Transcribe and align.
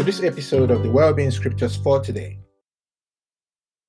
to 0.00 0.06
this 0.06 0.22
episode 0.22 0.70
of 0.70 0.82
the 0.82 0.90
Wellbeing 0.90 1.30
Scriptures 1.30 1.76
for 1.76 2.00
today. 2.00 2.38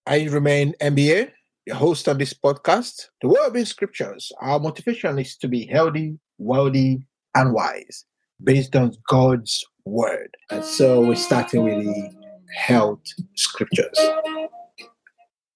I 0.05 0.25
remain 0.25 0.73
MBA, 0.81 1.31
the 1.65 1.73
host 1.73 2.05
of 2.09 2.20
this 2.20 2.34
podcast. 2.34 3.05
The 3.21 3.29
Wellbeing 3.29 3.63
Scriptures, 3.63 4.29
our 4.41 4.59
motivation 4.59 5.18
is 5.20 5.38
to 5.38 5.47
be 5.47 5.66
healthy, 5.68 6.20
wealthy, 6.38 7.07
and 7.34 7.54
wise 7.54 8.04
based 8.43 8.75
on 8.75 8.93
God's 9.07 9.63
word. 9.86 10.36
And 10.50 10.66
so 10.66 11.00
we're 11.00 11.16
starting 11.16 11.63
with 11.63 11.86
the 11.86 12.09
health 12.57 13.04
scriptures. 13.36 13.98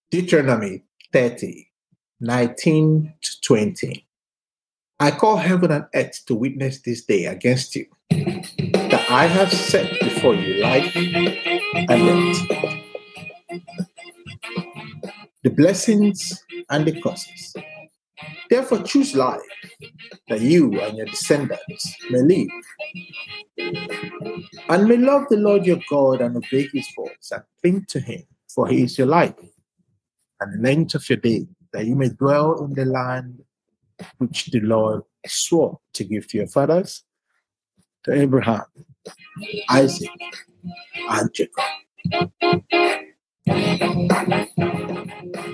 Deuteronomy 0.10 0.84
30, 1.12 1.70
19 2.22 3.14
to 3.22 3.42
20. 3.42 4.08
I 5.02 5.12
call 5.12 5.36
heaven 5.36 5.72
and 5.72 5.86
earth 5.94 6.26
to 6.28 6.36
witness 6.36 6.80
this 6.80 7.04
day 7.04 7.26
against 7.26 7.76
you, 7.76 7.88
I 9.16 9.28
have 9.28 9.54
set 9.54 9.98
before 10.02 10.36
you 10.36 10.62
life 10.62 10.94
and 10.94 11.90
death, 11.90 12.76
the 15.42 15.52
blessings 15.52 16.44
and 16.70 16.86
the 16.86 17.00
curses. 17.00 17.56
Therefore, 18.50 18.84
choose 18.84 19.16
life, 19.16 19.40
that 20.28 20.42
you 20.42 20.82
and 20.82 20.98
your 20.98 21.06
descendants 21.06 21.96
may 22.10 22.24
live, 22.24 22.50
and 24.68 24.86
may 24.86 24.98
love 24.98 25.28
the 25.30 25.38
Lord 25.38 25.66
your 25.66 25.80
God 25.90 26.20
and 26.20 26.36
obey 26.36 26.68
his 26.74 26.86
voice 26.94 27.32
and 27.32 27.44
cling 27.62 27.86
to 27.86 28.02
him, 28.02 28.24
for 28.50 28.68
he 28.68 28.84
is 28.84 28.98
your 28.98 29.08
life 29.08 29.34
and 30.42 30.56
the 30.56 30.62
length 30.62 30.94
of 30.94 31.10
your 31.10 31.20
day, 31.20 31.48
that 31.72 31.86
you 31.86 31.96
may 31.96 32.10
dwell 32.10 32.66
in 32.66 32.74
the 32.74 32.84
land 32.84 33.42
which 34.18 34.48
the 34.48 34.60
Lord 34.60 35.04
swore 35.26 35.80
to 35.94 36.04
give 36.04 36.28
to 36.28 36.38
your 36.40 36.48
fathers, 36.48 37.06
to 38.04 38.12
Abraham, 38.12 38.66
Isaac, 39.70 40.10
and 41.10 41.34
Jacob. 41.34 41.64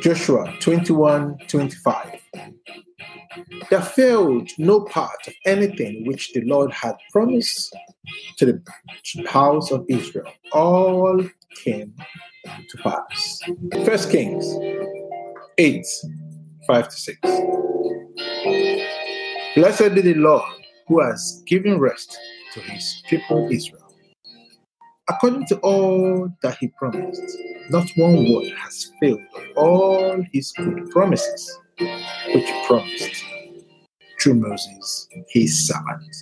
Joshua 0.02 0.53
21 0.59 1.38
25. 1.47 2.21
There 3.69 3.81
failed 3.81 4.49
no 4.58 4.81
part 4.81 5.27
of 5.27 5.33
anything 5.45 6.05
which 6.05 6.33
the 6.33 6.41
Lord 6.41 6.71
had 6.71 6.95
promised 7.11 7.75
to 8.38 8.45
the 8.45 8.61
house 9.30 9.71
of 9.71 9.86
Israel. 9.88 10.31
All 10.52 11.23
came 11.63 11.93
to 12.45 12.77
pass. 12.83 13.41
First 13.86 14.11
Kings 14.11 14.45
8 15.58 15.86
5 16.67 16.89
to 16.89 16.95
6. 16.95 17.19
Blessed 19.55 19.95
be 19.95 20.02
the 20.02 20.15
Lord 20.15 20.43
who 20.88 21.02
has 21.02 21.43
given 21.45 21.80
rest 21.80 22.17
to 22.53 22.59
his 22.61 23.03
people 23.07 23.49
Israel. 23.52 23.94
According 25.09 25.45
to 25.47 25.57
all 25.57 26.30
that 26.41 26.58
he 26.58 26.67
promised, 26.69 27.38
not 27.69 27.89
one 27.95 28.31
word 28.31 28.52
has 28.58 28.91
failed 28.99 29.19
of 29.35 29.43
all 29.58 30.23
his 30.31 30.52
good 30.53 30.89
promises, 30.91 31.59
which 31.80 32.45
he 32.45 32.66
promised 32.67 33.23
through 34.21 34.35
Moses, 34.35 35.08
his 35.30 35.67
servant. 35.67 36.16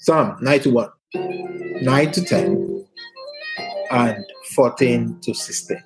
Psalm 0.00 0.36
91, 0.40 0.88
9 1.82 2.12
to 2.12 2.24
10, 2.24 2.86
and 3.90 4.24
14 4.54 5.18
to 5.22 5.34
16. 5.34 5.82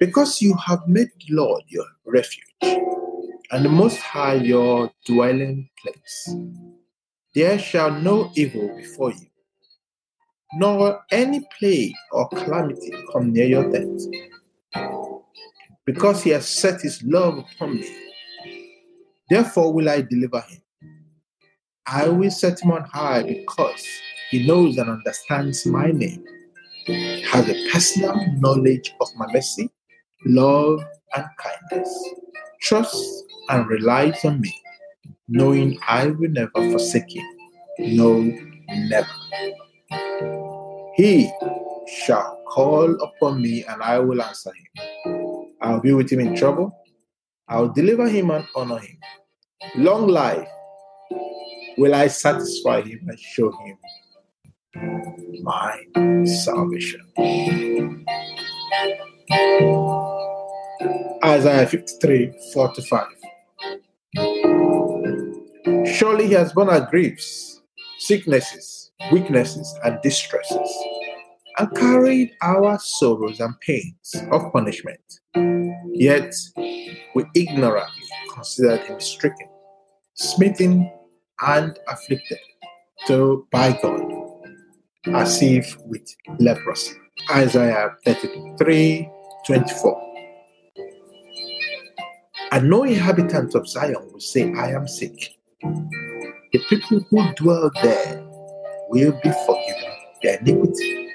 Because 0.00 0.40
you 0.40 0.54
have 0.66 0.86
made 0.88 1.10
the 1.20 1.34
Lord 1.34 1.62
your 1.68 1.84
refuge, 2.06 2.44
and 3.50 3.64
the 3.64 3.68
Most 3.68 3.98
High 3.98 4.34
your 4.34 4.90
dwelling 5.06 5.68
place, 5.80 6.34
there 7.34 7.58
shall 7.58 7.90
no 7.90 8.30
evil 8.34 8.68
befall 8.76 9.10
you, 9.10 9.26
nor 10.54 11.00
any 11.10 11.46
plague 11.58 11.94
or 12.12 12.28
calamity 12.28 12.92
come 13.12 13.32
near 13.32 13.46
your 13.46 13.70
tent. 13.70 14.02
Because 15.86 16.22
he 16.22 16.30
has 16.30 16.46
set 16.46 16.82
his 16.82 17.02
love 17.02 17.38
upon 17.38 17.76
me, 17.76 17.88
therefore 19.30 19.72
will 19.72 19.88
I 19.88 20.02
deliver 20.02 20.40
him. 20.40 20.60
I 21.86 22.08
will 22.08 22.30
set 22.30 22.62
him 22.62 22.72
on 22.72 22.84
high 22.84 23.22
because 23.22 23.86
he 24.30 24.46
knows 24.46 24.76
and 24.76 24.90
understands 24.90 25.64
my 25.64 25.90
name, 25.90 26.22
has 26.86 27.48
a 27.48 27.70
personal 27.72 28.14
knowledge 28.36 28.94
of 29.00 29.08
my 29.16 29.26
mercy, 29.32 29.70
love, 30.26 30.84
and 31.16 31.24
kindness, 31.38 32.14
trusts 32.60 33.24
and 33.48 33.66
relies 33.68 34.24
on 34.24 34.40
me, 34.40 34.54
knowing 35.28 35.78
I 35.86 36.06
will 36.08 36.30
never 36.30 36.70
forsake 36.70 37.10
him. 37.14 37.24
No, 37.78 38.20
never. 38.68 39.08
He 40.96 41.30
shall 41.86 42.42
call 42.48 42.94
upon 43.00 43.40
me 43.40 43.64
and 43.64 43.82
I 43.82 43.98
will 43.98 44.20
answer 44.20 44.50
him. 44.50 45.56
I'll 45.60 45.80
be 45.80 45.92
with 45.92 46.10
him 46.10 46.20
in 46.20 46.36
trouble. 46.36 46.76
I'll 47.48 47.68
deliver 47.68 48.08
him 48.08 48.30
and 48.30 48.46
honor 48.54 48.78
him. 48.78 48.98
Long 49.76 50.08
life 50.08 50.48
will 51.78 51.94
I 51.94 52.08
satisfy 52.08 52.82
him 52.82 53.00
and 53.08 53.18
show 53.18 53.52
him 53.64 53.78
my 55.42 56.24
salvation. 56.26 57.00
Isaiah 61.24 61.66
53 61.66 62.32
4 62.52 62.72
to 62.72 62.82
5. 62.82 63.06
Surely 65.86 66.26
he 66.28 66.34
has 66.34 66.52
borne 66.52 66.68
our 66.68 66.88
griefs, 66.88 67.60
sicknesses, 67.98 68.92
weaknesses, 69.12 69.76
and 69.84 69.98
distresses, 70.02 70.70
and 71.58 71.74
carried 71.74 72.30
our 72.42 72.78
sorrows 72.78 73.40
and 73.40 73.58
pains 73.60 74.14
of 74.30 74.52
punishment. 74.52 75.00
Yet 75.92 76.34
we 77.14 77.24
ignorantly 77.34 78.04
considered 78.32 78.80
him 78.80 79.00
stricken, 79.00 79.48
smitten, 80.14 80.90
and 81.40 81.78
afflicted 81.88 82.38
to 83.06 83.46
by 83.50 83.78
God, 83.82 84.12
as 85.08 85.42
if 85.42 85.76
with 85.86 86.08
leprosy. 86.38 86.94
Isaiah 87.30 87.96
33 88.04 89.08
24. 89.46 90.07
And 92.50 92.70
no 92.70 92.84
inhabitant 92.84 93.54
of 93.54 93.68
Zion 93.68 94.08
will 94.10 94.20
say, 94.20 94.52
I 94.54 94.72
am 94.72 94.88
sick. 94.88 95.34
The 95.60 96.60
people 96.68 97.00
who 97.10 97.34
dwell 97.34 97.70
there 97.82 98.24
will 98.88 99.12
be 99.22 99.30
forgiven 99.44 99.92
their 100.22 100.38
iniquity 100.38 101.10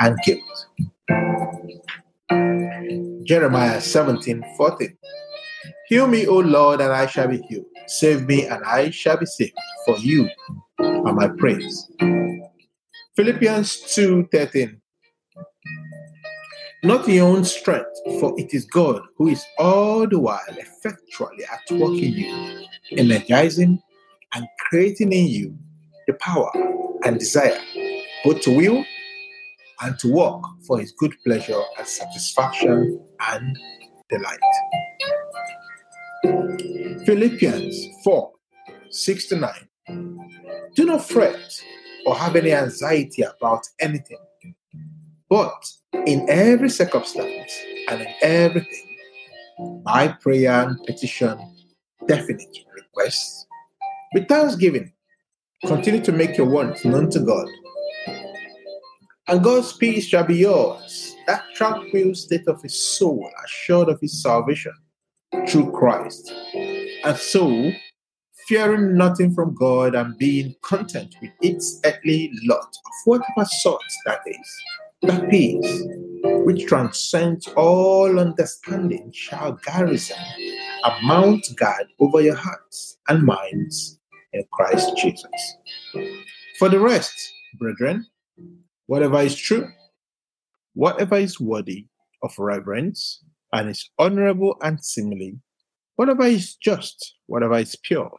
and 0.00 0.18
guilt. 0.24 0.66
Jeremiah 3.24 3.80
17 3.80 4.44
14. 4.56 4.98
Heal 5.88 6.06
me, 6.06 6.26
O 6.26 6.38
Lord, 6.38 6.82
and 6.82 6.92
I 6.92 7.06
shall 7.06 7.28
be 7.28 7.38
healed. 7.48 7.64
Save 7.86 8.26
me, 8.26 8.46
and 8.46 8.62
I 8.64 8.90
shall 8.90 9.16
be 9.16 9.24
saved, 9.24 9.56
for 9.86 9.96
you 9.96 10.28
are 10.78 11.14
my 11.14 11.28
praise. 11.28 11.90
Philippians 13.16 13.94
2 13.94 14.28
13. 14.30 14.80
Not 16.84 17.08
your 17.08 17.26
own 17.26 17.44
strength, 17.44 17.98
for 18.20 18.38
it 18.38 18.54
is 18.54 18.64
God 18.64 19.02
who 19.16 19.28
is 19.28 19.44
all 19.58 20.06
the 20.06 20.18
while 20.18 20.38
effectually 20.48 21.44
at 21.50 21.76
work 21.76 21.98
in 21.98 22.12
you, 22.12 22.66
energizing 22.96 23.82
and 24.34 24.46
creating 24.68 25.12
in 25.12 25.26
you 25.26 25.58
the 26.06 26.12
power 26.14 26.50
and 27.04 27.18
desire, 27.18 27.58
both 28.24 28.42
to 28.42 28.56
will 28.56 28.84
and 29.80 29.98
to 29.98 30.12
work 30.12 30.42
for 30.68 30.78
his 30.78 30.92
good 30.92 31.14
pleasure 31.24 31.60
and 31.78 31.86
satisfaction 31.86 33.04
and 33.28 33.58
delight. 34.08 34.38
Philippians 37.04 37.76
4 38.04 38.32
6 38.90 39.26
to 39.26 39.36
9. 39.36 40.18
Do 40.76 40.84
not 40.84 41.04
fret 41.04 41.60
or 42.06 42.14
have 42.14 42.36
any 42.36 42.52
anxiety 42.52 43.22
about 43.22 43.66
anything, 43.80 44.18
but 45.28 45.64
in 45.92 46.28
every 46.28 46.70
circumstance 46.70 47.52
and 47.88 48.02
in 48.02 48.14
everything, 48.22 48.96
by 49.84 50.08
prayer 50.08 50.68
and 50.68 50.78
petition, 50.86 51.38
definite 52.06 52.56
requests, 52.74 53.46
with 54.14 54.28
thanksgiving, 54.28 54.92
continue 55.66 56.00
to 56.00 56.12
make 56.12 56.36
your 56.36 56.48
wants 56.48 56.84
known 56.84 57.10
to 57.10 57.20
God. 57.20 57.48
And 59.28 59.42
God's 59.42 59.74
peace 59.74 60.06
shall 60.06 60.24
be 60.24 60.36
yours, 60.36 61.14
that 61.26 61.44
tranquil 61.54 62.14
state 62.14 62.48
of 62.48 62.62
his 62.62 62.80
soul, 62.80 63.28
assured 63.44 63.88
of 63.88 64.00
his 64.00 64.22
salvation 64.22 64.72
through 65.46 65.70
Christ. 65.72 66.32
And 67.04 67.16
so, 67.16 67.70
fearing 68.46 68.96
nothing 68.96 69.34
from 69.34 69.54
God 69.54 69.94
and 69.94 70.16
being 70.16 70.54
content 70.62 71.14
with 71.20 71.32
its 71.42 71.80
earthly 71.84 72.32
lot 72.44 72.62
of 72.62 72.92
whatever 73.04 73.44
sort 73.60 73.82
that 74.06 74.20
is, 74.24 74.62
that 75.02 75.30
peace, 75.30 75.82
which 76.44 76.66
transcends 76.66 77.46
all 77.56 78.18
understanding, 78.18 79.10
shall 79.12 79.52
garrison 79.64 80.16
a 80.84 81.02
mount 81.02 81.46
guard 81.56 81.86
over 82.00 82.20
your 82.20 82.34
hearts 82.34 82.98
and 83.08 83.22
minds 83.22 83.98
in 84.32 84.44
Christ 84.52 84.96
Jesus. 84.96 85.56
For 86.58 86.68
the 86.68 86.80
rest, 86.80 87.14
brethren, 87.58 88.06
whatever 88.86 89.20
is 89.20 89.36
true, 89.36 89.68
whatever 90.74 91.16
is 91.16 91.40
worthy 91.40 91.86
of 92.22 92.34
reverence, 92.38 93.22
and 93.52 93.70
is 93.70 93.88
honorable 93.98 94.56
and 94.62 94.82
seemly, 94.84 95.38
whatever 95.96 96.24
is 96.24 96.54
just, 96.56 97.14
whatever 97.26 97.58
is 97.58 97.76
pure, 97.76 98.10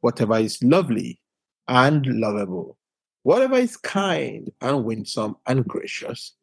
whatever 0.00 0.38
is 0.38 0.62
lovely 0.62 1.20
and 1.66 2.06
lovable, 2.06 2.78
whatever 3.22 3.56
is 3.56 3.76
kind 3.76 4.50
and 4.60 4.84
winsome 4.84 5.36
and 5.46 5.66
gracious, 5.66 6.34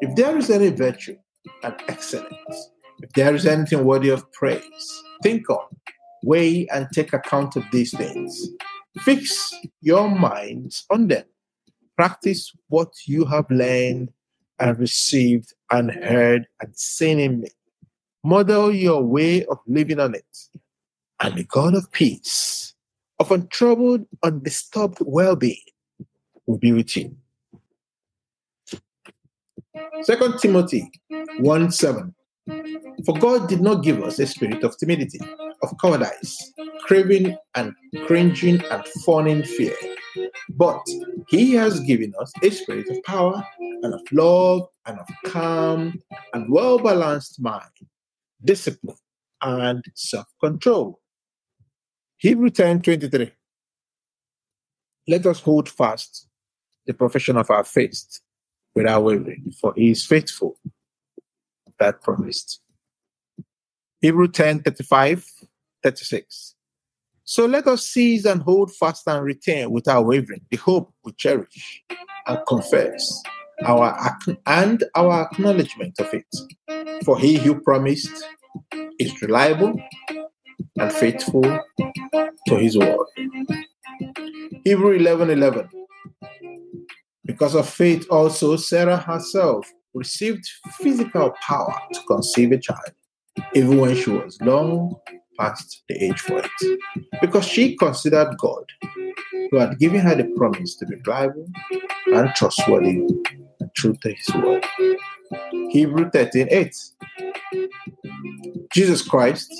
if 0.00 0.14
there 0.16 0.36
is 0.36 0.50
any 0.50 0.70
virtue 0.70 1.16
and 1.62 1.74
excellence, 1.88 2.70
if 3.02 3.10
there 3.12 3.34
is 3.34 3.46
anything 3.46 3.84
worthy 3.84 4.10
of 4.10 4.30
praise, 4.32 5.02
think 5.22 5.48
on, 5.50 5.66
weigh, 6.22 6.66
and 6.68 6.88
take 6.92 7.12
account 7.12 7.56
of 7.56 7.64
these 7.72 7.96
things. 7.96 8.48
Fix 9.00 9.52
your 9.80 10.08
minds 10.08 10.84
on 10.90 11.08
them. 11.08 11.24
Practice 11.96 12.52
what 12.68 12.92
you 13.06 13.24
have 13.24 13.50
learned 13.50 14.12
and 14.58 14.78
received 14.78 15.52
and 15.70 15.90
heard 15.90 16.46
and 16.60 16.76
seen 16.76 17.18
in 17.18 17.40
me. 17.40 17.48
Model 18.22 18.72
your 18.72 19.02
way 19.02 19.44
of 19.46 19.58
living 19.66 20.00
on 20.00 20.14
it. 20.14 20.38
And 21.20 21.36
the 21.36 21.44
God 21.44 21.74
of 21.74 21.90
peace, 21.92 22.74
of 23.18 23.30
untroubled, 23.30 24.06
undisturbed 24.22 24.98
well 25.00 25.36
being, 25.36 25.56
will 26.46 26.58
be 26.58 26.72
with 26.72 26.96
you. 26.96 27.16
Second 30.02 30.38
Timothy 30.38 30.90
1 31.38 31.70
7. 31.70 32.14
For 33.06 33.18
God 33.18 33.48
did 33.48 33.60
not 33.60 33.82
give 33.82 34.02
us 34.02 34.18
a 34.18 34.26
spirit 34.26 34.62
of 34.62 34.76
timidity, 34.76 35.20
of 35.62 35.74
cowardice, 35.80 36.52
craving 36.80 37.36
and 37.54 37.74
cringing 38.06 38.62
and 38.70 38.86
fawning 39.04 39.42
fear, 39.42 39.74
but 40.50 40.82
He 41.28 41.54
has 41.54 41.80
given 41.80 42.12
us 42.20 42.32
a 42.42 42.50
spirit 42.50 42.88
of 42.90 43.02
power 43.04 43.46
and 43.58 43.94
of 43.94 44.00
love 44.12 44.68
and 44.86 44.98
of 44.98 45.08
calm 45.24 46.00
and 46.34 46.50
well 46.50 46.78
balanced 46.78 47.40
mind, 47.40 47.62
discipline 48.44 48.96
and 49.42 49.84
self 49.94 50.26
control. 50.40 51.00
Hebrew 52.18 52.50
10 52.50 52.82
23. 52.82 53.32
Let 55.08 55.26
us 55.26 55.40
hold 55.40 55.68
fast 55.68 56.28
the 56.86 56.94
profession 56.94 57.36
of 57.36 57.50
our 57.50 57.64
faith 57.64 58.20
without 58.74 59.02
wavering, 59.02 59.52
for 59.60 59.72
He 59.76 59.90
is 59.90 60.04
faithful 60.04 60.56
that 61.78 62.02
promised. 62.02 62.60
Hebrew 64.00 64.28
10 64.28 64.62
35, 64.62 65.24
36. 65.82 66.54
So 67.24 67.46
let 67.46 67.66
us 67.66 67.86
seize 67.86 68.26
and 68.26 68.42
hold 68.42 68.74
fast 68.74 69.08
and 69.08 69.24
retain 69.24 69.70
without 69.70 70.04
wavering 70.04 70.42
the 70.50 70.58
hope 70.58 70.92
we 71.04 71.12
cherish 71.12 71.82
and 72.26 72.38
confess 72.46 73.22
our 73.64 73.96
and 74.46 74.84
our 74.94 75.28
acknowledgement 75.32 75.98
of 75.98 76.12
it. 76.12 77.04
For 77.04 77.18
he 77.18 77.38
who 77.38 77.60
promised 77.60 78.24
is 78.98 79.22
reliable 79.22 79.80
and 80.78 80.92
faithful 80.92 81.42
to 82.46 82.56
his 82.56 82.76
word. 82.76 83.06
Hebrew 84.64 84.92
11 84.92 85.30
11. 85.30 85.68
Because 87.34 87.56
of 87.56 87.68
faith, 87.68 88.06
also 88.10 88.54
Sarah 88.54 88.96
herself 88.96 89.68
received 89.92 90.48
physical 90.78 91.32
power 91.42 91.74
to 91.92 92.00
conceive 92.06 92.52
a 92.52 92.58
child, 92.58 92.92
even 93.54 93.78
when 93.78 93.96
she 93.96 94.10
was 94.10 94.40
long 94.40 94.94
past 95.36 95.82
the 95.88 95.96
age 96.00 96.20
for 96.20 96.44
it, 96.44 96.80
because 97.20 97.44
she 97.44 97.76
considered 97.76 98.36
God, 98.38 98.62
who 99.50 99.58
had 99.58 99.80
given 99.80 99.98
her 99.98 100.14
the 100.14 100.32
promise 100.36 100.76
to 100.76 100.86
be 100.86 100.94
reliable 101.04 101.48
and 102.06 102.32
trustworthy 102.36 102.98
and 102.98 103.74
true 103.74 103.96
to 104.02 104.14
his 104.14 104.34
word. 104.36 104.64
Hebrew 105.70 106.10
13 106.10 106.46
8. 106.52 106.76
Jesus 108.72 109.02
Christ, 109.02 109.52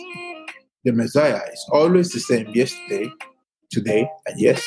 the 0.84 0.92
Messiah, 0.92 1.40
is 1.52 1.68
always 1.72 2.12
the 2.12 2.20
same 2.20 2.48
yesterday, 2.50 3.10
today, 3.72 4.08
and 4.26 4.40
yes, 4.40 4.64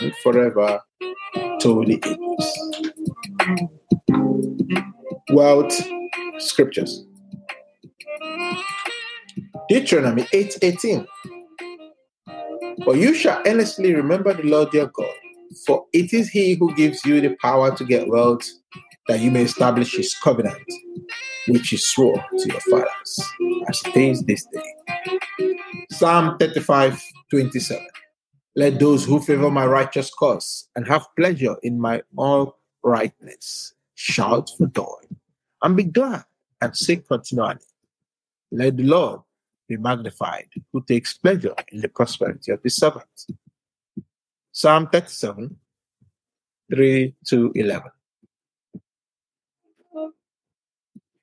and 0.00 0.14
forever 0.22 0.80
to 1.60 1.84
the 1.84 2.00
ages 2.04 2.68
world 5.30 5.72
scriptures. 6.38 7.04
Deuteronomy 9.68 10.22
8:18. 10.32 11.06
8, 12.22 12.84
For 12.84 12.96
you 12.96 13.14
shall 13.14 13.42
earnestly 13.46 13.94
remember 13.94 14.32
the 14.32 14.44
Lord 14.44 14.72
your 14.72 14.86
God, 14.86 15.14
for 15.66 15.84
it 15.92 16.12
is 16.12 16.28
he 16.28 16.54
who 16.54 16.74
gives 16.74 17.04
you 17.04 17.20
the 17.20 17.36
power 17.42 17.74
to 17.76 17.84
get 17.84 18.08
wealth, 18.08 18.46
that 19.08 19.20
you 19.20 19.30
may 19.30 19.42
establish 19.42 19.96
his 19.96 20.14
covenant, 20.14 20.62
which 21.48 21.68
he 21.68 21.76
swore 21.76 22.24
to 22.38 22.48
your 22.48 22.60
fathers, 22.60 23.32
as 23.68 23.82
it 23.86 23.96
is 23.96 24.22
this 24.24 24.46
day. 24.52 24.74
Psalm 25.90 26.36
35, 26.38 27.02
27. 27.30 27.86
Let 28.56 28.80
those 28.80 29.04
who 29.04 29.20
favor 29.20 29.50
my 29.50 29.66
righteous 29.66 30.10
cause 30.10 30.68
and 30.74 30.86
have 30.88 31.06
pleasure 31.16 31.56
in 31.62 31.80
my 31.80 32.02
uprightness 32.18 33.74
shout 33.94 34.50
for 34.56 34.66
joy 34.66 35.02
and 35.62 35.76
be 35.76 35.84
glad 35.84 36.24
and 36.60 36.76
sing 36.76 37.02
continually. 37.06 37.58
Let 38.50 38.76
the 38.76 38.84
Lord 38.84 39.20
be 39.68 39.76
magnified, 39.76 40.48
who 40.72 40.82
takes 40.82 41.14
pleasure 41.14 41.54
in 41.70 41.80
the 41.82 41.88
prosperity 41.88 42.52
of 42.52 42.62
his 42.62 42.76
servant. 42.76 43.26
Psalm 44.50 44.88
37, 44.88 45.56
3 46.70 47.14
to 47.26 47.52
11. 47.54 47.90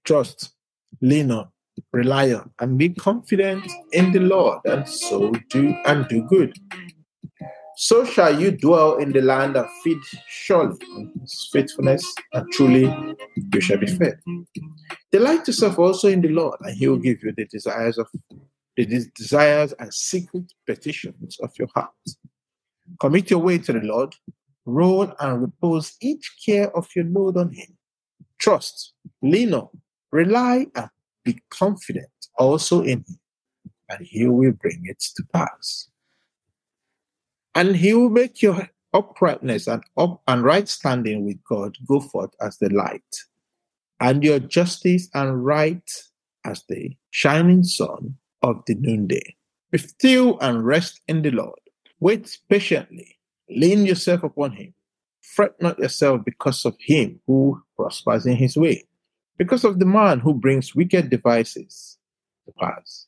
Trust, 0.03 0.51
lean 1.01 1.31
on, 1.31 1.49
rely 1.91 2.31
on, 2.33 2.51
and 2.59 2.77
be 2.77 2.89
confident 2.89 3.69
in 3.91 4.11
the 4.11 4.19
Lord, 4.19 4.59
and 4.65 4.87
so 4.87 5.31
do 5.49 5.75
and 5.85 6.07
do 6.07 6.21
good 6.21 6.55
so 7.77 8.05
shall 8.05 8.39
you 8.39 8.51
dwell 8.51 8.97
in 8.97 9.11
the 9.11 9.21
land 9.21 9.55
and 9.55 9.67
feed 9.83 9.97
surely 10.27 10.77
on 10.95 11.11
his 11.21 11.49
faithfulness, 11.51 12.03
and 12.33 12.51
truly 12.51 12.93
you 13.53 13.61
shall 13.61 13.77
be 13.77 13.87
fed. 13.87 14.19
Delight 15.11 15.47
yourself 15.47 15.77
also 15.79 16.07
in 16.07 16.21
the 16.21 16.29
Lord, 16.29 16.57
and 16.61 16.75
he 16.75 16.87
will 16.87 16.97
give 16.97 17.23
you 17.23 17.33
the 17.35 17.45
desires 17.45 17.97
of 17.97 18.07
the 18.77 18.85
desires 19.15 19.73
and 19.79 19.93
secret 19.93 20.51
petitions 20.65 21.37
of 21.41 21.51
your 21.57 21.69
heart. 21.73 21.91
Commit 22.99 23.29
your 23.29 23.39
way 23.39 23.57
to 23.57 23.73
the 23.73 23.79
Lord, 23.79 24.13
roll 24.65 25.13
and 25.19 25.41
repose 25.41 25.95
each 26.01 26.35
care 26.45 26.75
of 26.75 26.87
your 26.95 27.05
load 27.05 27.37
on 27.37 27.51
him. 27.53 27.77
Trust, 28.37 28.93
lean 29.21 29.53
on, 29.53 29.69
rely, 30.11 30.67
and 30.75 30.89
be 31.23 31.39
confident 31.49 32.09
also 32.37 32.81
in 32.81 32.99
him, 32.99 33.19
and 33.89 34.05
he 34.05 34.27
will 34.27 34.51
bring 34.51 34.81
it 34.85 34.99
to 35.15 35.23
pass 35.33 35.89
and 37.55 37.75
he 37.75 37.93
will 37.93 38.09
make 38.09 38.41
your 38.41 38.69
uprightness 38.93 39.67
and 39.67 39.83
up 39.97 40.21
and 40.27 40.43
right 40.43 40.67
standing 40.67 41.25
with 41.25 41.41
God 41.45 41.77
go 41.87 42.01
forth 42.01 42.31
as 42.41 42.57
the 42.57 42.69
light, 42.69 43.15
and 43.99 44.23
your 44.23 44.39
justice 44.39 45.09
and 45.13 45.45
right 45.45 45.89
as 46.43 46.63
the 46.67 46.95
shining 47.11 47.63
sun 47.63 48.15
of 48.43 48.61
the 48.67 48.75
noonday. 48.75 49.35
Be 49.71 49.77
still 49.77 50.37
and 50.39 50.65
rest 50.65 50.99
in 51.07 51.21
the 51.21 51.31
Lord. 51.31 51.59
Wait 51.99 52.37
patiently. 52.49 53.17
Lean 53.49 53.85
yourself 53.85 54.23
upon 54.23 54.51
him. 54.51 54.73
Fret 55.21 55.59
not 55.61 55.79
yourself 55.79 56.23
because 56.23 56.65
of 56.65 56.75
him 56.79 57.19
who 57.25 57.61
prospers 57.75 58.25
in 58.25 58.35
his 58.35 58.55
way, 58.55 58.83
because 59.37 59.63
of 59.63 59.79
the 59.79 59.85
man 59.85 60.19
who 60.19 60.33
brings 60.33 60.75
wicked 60.75 61.09
devices 61.09 61.97
to 62.45 62.53
pass. 62.59 63.07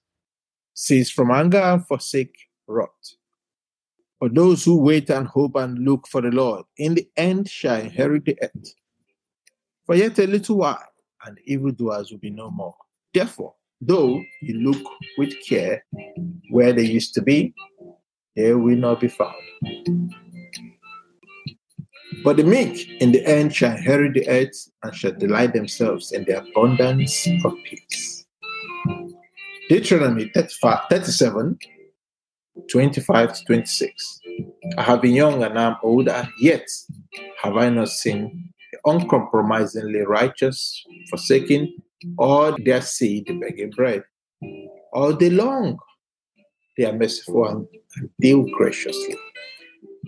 Cease 0.73 1.11
from 1.11 1.31
anger 1.31 1.59
and 1.59 1.85
forsake 1.85 2.35
wrath 2.67 2.89
for 4.19 4.29
those 4.29 4.63
who 4.63 4.79
wait 4.79 5.09
and 5.09 5.27
hope 5.27 5.55
and 5.55 5.79
look 5.79 6.07
for 6.07 6.21
the 6.21 6.31
Lord, 6.31 6.65
in 6.77 6.95
the 6.95 7.07
end 7.15 7.49
shall 7.49 7.79
inherit 7.79 8.25
the 8.25 8.37
earth. 8.41 8.73
For 9.85 9.95
yet 9.95 10.17
a 10.19 10.27
little 10.27 10.57
while, 10.57 10.83
and 11.25 11.37
evildoers 11.45 12.11
will 12.11 12.19
be 12.19 12.29
no 12.29 12.49
more. 12.49 12.75
Therefore, 13.13 13.53
though 13.79 14.21
you 14.41 14.55
look 14.55 14.81
with 15.17 15.33
care 15.47 15.85
where 16.49 16.73
they 16.73 16.83
used 16.83 17.13
to 17.15 17.21
be, 17.21 17.53
they 18.35 18.53
will 18.53 18.77
not 18.77 18.99
be 18.99 19.07
found. 19.07 19.35
But 22.23 22.37
the 22.37 22.43
meek 22.43 22.89
in 23.01 23.11
the 23.11 23.25
end 23.25 23.55
shall 23.55 23.75
inherit 23.75 24.13
the 24.13 24.27
earth 24.27 24.69
and 24.83 24.95
shall 24.95 25.11
delight 25.11 25.53
themselves 25.53 26.11
in 26.11 26.25
the 26.25 26.39
abundance 26.39 27.27
of 27.45 27.53
peace. 27.63 28.25
Deuteronomy 29.69 30.31
35, 30.33 30.79
37 30.89 31.59
25 32.69 33.33
to 33.33 33.45
26. 33.45 34.19
I 34.77 34.83
have 34.83 35.01
been 35.01 35.13
young 35.13 35.43
and 35.43 35.57
I'm 35.57 35.77
older, 35.83 36.27
yet 36.39 36.67
have 37.41 37.57
I 37.57 37.69
not 37.69 37.89
seen 37.89 38.51
the 38.71 38.79
uncompromisingly 38.91 40.01
righteous 40.01 40.83
forsaking 41.09 41.77
or 42.17 42.55
their 42.65 42.81
seed 42.81 43.25
begging 43.39 43.71
bread. 43.71 44.03
All 44.93 45.13
day 45.13 45.29
long, 45.29 45.77
they 46.77 46.85
are 46.85 46.93
merciful 46.93 47.47
and 47.47 47.67
deal 48.19 48.43
graciously. 48.55 49.15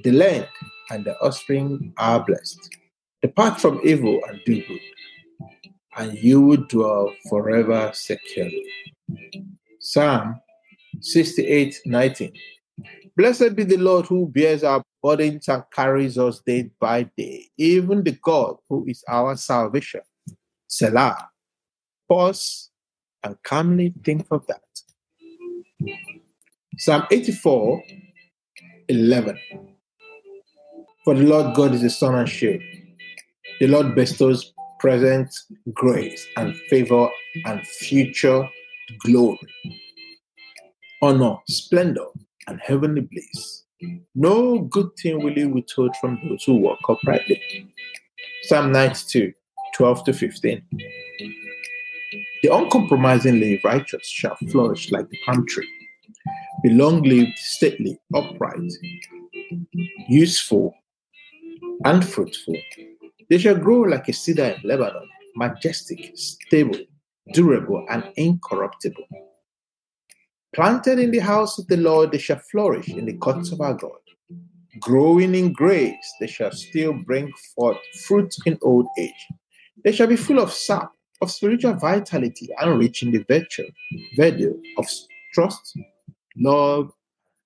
The 0.04 0.12
land 0.12 0.48
and 0.92 1.06
the 1.06 1.18
offspring 1.20 1.94
are 1.98 2.24
blessed. 2.24 2.78
Depart 3.22 3.60
from 3.60 3.82
evil 3.84 4.20
and 4.30 4.40
do 4.46 4.64
good, 4.66 4.80
and 5.98 6.18
you 6.18 6.42
will 6.42 6.66
dwell 6.70 7.14
forever 7.30 7.92
securely. 7.94 8.66
Psalm 9.80 10.40
68 11.02 11.80
19. 11.86 12.34
Blessed 13.16 13.56
be 13.56 13.64
the 13.64 13.78
Lord 13.78 14.06
who 14.06 14.28
bears 14.28 14.64
our 14.64 14.84
burdens 15.04 15.48
and 15.48 15.64
carries 15.72 16.18
us 16.18 16.42
day 16.46 16.70
by 16.80 17.04
day, 17.18 17.50
even 17.58 18.04
the 18.04 18.18
God 18.22 18.58
who 18.70 18.86
is 18.88 19.04
our 19.08 19.36
salvation. 19.36 20.02
Selah. 20.68 21.30
Pause 22.08 22.72
and 23.24 23.36
calmly 23.44 23.94
think 24.04 24.26
of 24.32 24.46
that. 24.48 24.62
Psalm 26.78 27.06
84 27.12 27.84
11. 28.88 29.38
For 31.06 31.14
the 31.14 31.24
Lord 31.24 31.56
God 31.56 31.74
is 31.74 31.84
a 31.84 31.90
sun 31.90 32.16
and 32.16 32.28
shield. 32.28 32.62
The 33.60 33.68
Lord 33.68 33.96
bestows 33.96 34.54
present 34.80 35.34
grace 35.74 36.26
and 36.38 36.56
favor 36.70 37.10
and 37.46 37.66
future 37.68 38.48
glory, 39.00 39.38
honor, 41.02 41.36
splendor, 41.48 42.06
and 42.48 42.60
heavenly 42.62 43.02
bliss. 43.02 43.64
No 44.16 44.60
good 44.60 44.90
thing 45.02 45.24
will 45.24 45.34
he 45.34 45.46
withhold 45.46 45.96
from 45.98 46.20
those 46.28 46.44
who 46.44 46.56
walk 46.56 46.80
uprightly. 46.90 47.42
Psalm 48.44 48.72
92, 48.72 49.34
12 49.76 50.04
to 50.06 50.14
15. 50.14 50.62
The 52.44 52.56
uncompromisingly 52.56 53.62
righteous 53.64 54.08
shall 54.08 54.36
flourish 54.50 54.92
like 54.92 55.10
the 55.10 55.18
palm 55.26 55.46
tree, 55.48 55.68
be 56.64 56.70
long 56.70 57.02
lived, 57.04 57.38
stately, 57.38 58.00
upright, 58.14 58.72
useful, 60.08 60.74
and 61.86 62.06
fruitful. 62.06 62.56
They 63.30 63.38
shall 63.38 63.56
grow 63.56 63.82
like 63.82 64.08
a 64.10 64.14
cedar 64.14 64.56
in 64.58 64.68
Lebanon, 64.68 65.08
majestic, 65.36 66.12
stable, 66.16 66.80
durable, 67.34 67.86
and 67.90 68.04
incorruptible. 68.16 69.06
Planted 70.54 70.98
in 71.00 71.12
the 71.12 71.20
house 71.20 71.60
of 71.60 71.68
the 71.68 71.78
Lord, 71.78 72.12
they 72.12 72.18
shall 72.18 72.40
flourish 72.40 72.90
in 72.90 73.06
the 73.06 73.18
courts 73.18 73.52
of 73.52 73.62
our 73.62 73.76
God. 73.76 73.92
Growing 74.80 75.36
in 75.36 75.54
grace, 75.54 76.14
they 76.20 76.28
shall 76.28 76.52
still 76.52 76.94
bring 76.94 77.32
forth 77.56 77.78
fruit 78.08 78.34
in 78.46 78.58
old 78.62 78.88
age. 78.98 79.28
They 79.84 79.92
shall 79.92 80.08
be 80.08 80.16
full 80.16 80.40
of 80.40 80.52
sap, 80.52 80.92
of 81.22 81.32
spiritual 81.32 81.74
vitality, 81.74 82.50
and 82.60 82.80
rich 82.80 83.04
in 83.04 83.12
the 83.12 83.24
virtue, 83.28 83.68
value 84.18 84.60
of 84.78 84.88
trust, 85.34 85.78
love, 86.38 86.92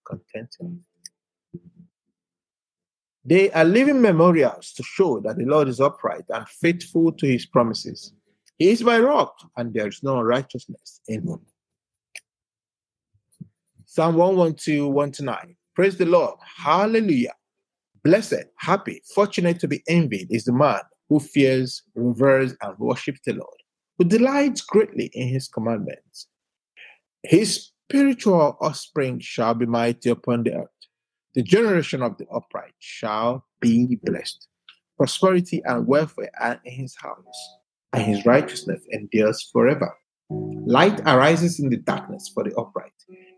contentment. 0.07 0.79
They 3.25 3.51
are 3.51 3.65
living 3.65 4.01
memorials 4.01 4.73
to 4.73 4.83
show 4.83 5.19
that 5.21 5.37
the 5.37 5.45
Lord 5.45 5.67
is 5.67 5.79
upright 5.79 6.25
and 6.29 6.47
faithful 6.47 7.11
to 7.13 7.25
his 7.25 7.45
promises. 7.45 8.13
He 8.57 8.69
is 8.69 8.83
my 8.83 8.99
rock, 8.99 9.33
and 9.57 9.73
there 9.73 9.87
is 9.87 10.03
no 10.03 10.21
righteousness 10.21 11.01
in 11.07 11.27
him. 11.27 11.39
Psalm 13.95 14.15
112, 14.15 14.91
1 14.91 15.11
to 15.11 15.23
9. 15.23 15.55
Praise 15.75 15.97
the 15.97 16.05
Lord. 16.07 16.33
Hallelujah. 16.57 17.33
Blessed, 18.03 18.45
happy, 18.57 19.03
fortunate 19.13 19.59
to 19.59 19.67
be 19.67 19.83
envied 19.87 20.29
is 20.31 20.45
the 20.45 20.51
man 20.51 20.79
who 21.09 21.19
fears, 21.19 21.83
reveres, 21.93 22.55
and 22.63 22.75
worships 22.79 23.19
the 23.23 23.33
Lord, 23.33 23.57
who 23.99 24.05
delights 24.05 24.61
greatly 24.61 25.11
in 25.13 25.27
his 25.27 25.47
commandments. 25.47 26.27
His 27.21 27.69
spiritual 27.87 28.57
offspring 28.59 29.19
shall 29.19 29.53
be 29.53 29.67
mighty 29.67 30.09
upon 30.09 30.41
the 30.41 30.55
earth. 30.55 30.69
The 31.35 31.43
generation 31.43 32.01
of 32.01 32.17
the 32.17 32.25
upright 32.29 32.73
shall 32.79 33.45
be 33.61 33.99
blessed. 34.01 34.47
Prosperity 34.97 35.61
and 35.65 35.85
welfare 35.85 36.31
are 36.39 36.59
in 36.65 36.73
his 36.73 36.95
house, 36.95 37.57
and 37.93 38.01
his 38.01 38.25
righteousness 38.25 38.81
endures 38.91 39.47
forever. 39.53 39.93
Light 40.31 40.99
arises 41.01 41.59
in 41.59 41.69
the 41.69 41.77
darkness 41.77 42.31
for 42.33 42.43
the 42.43 42.55
upright, 42.55 42.89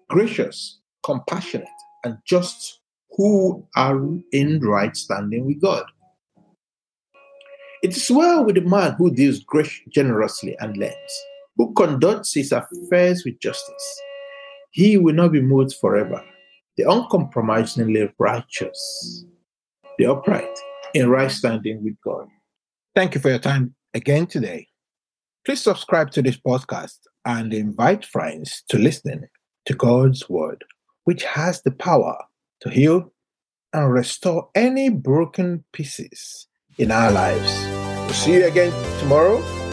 gracious, 0.10 0.80
compassionate, 1.04 1.68
and 2.04 2.18
just 2.26 2.80
who 3.12 3.66
are 3.76 4.00
in 4.32 4.60
right 4.62 4.96
standing 4.96 5.46
with 5.46 5.62
God. 5.62 5.86
It 7.84 7.96
is 7.96 8.10
well 8.10 8.44
with 8.44 8.56
the 8.56 8.62
man 8.62 8.94
who 8.94 9.12
deals 9.12 9.44
generously 9.90 10.58
and 10.60 10.76
lends, 10.78 11.24
who 11.58 11.74
conducts 11.74 12.34
his 12.34 12.52
affairs 12.52 13.24
with 13.24 13.40
justice. 13.40 14.02
He 14.72 14.98
will 14.98 15.14
not 15.14 15.32
be 15.32 15.42
moved 15.42 15.76
forever 15.80 16.24
the 16.78 16.84
uncompromisingly 16.90 18.12
righteous, 18.20 19.26
the 19.98 20.06
upright, 20.06 20.60
in 20.94 21.10
right 21.10 21.32
standing 21.32 21.84
with 21.84 21.96
God. 22.04 22.28
Thank 22.96 23.16
you 23.16 23.22
for 23.22 23.30
your 23.30 23.40
time 23.40 23.76
again 23.94 24.28
today. 24.28 24.68
Please 25.46 25.62
subscribe 25.62 26.12
to 26.12 26.22
this 26.22 26.38
podcast 26.38 26.98
and 27.26 27.54
invite 27.54 28.06
friends 28.06 28.64
to 28.70 28.78
listen 28.78 29.28
to 29.66 29.74
God's 29.74 30.30
Word, 30.30 30.64
which 31.04 31.24
has 31.24 31.62
the 31.62 31.72
power 31.72 32.18
to 32.62 32.70
heal 32.70 33.12
and 33.74 33.92
restore 33.92 34.50
any 34.56 34.90
broken 34.90 35.64
pieces 35.74 36.48
in 36.78 36.92
our 36.92 37.12
lives. 37.12 37.66
We'll 38.06 38.14
see 38.14 38.34
you 38.34 38.46
again 38.48 38.72
tomorrow 39.00 39.65